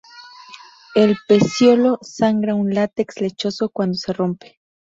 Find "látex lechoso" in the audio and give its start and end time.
2.73-3.69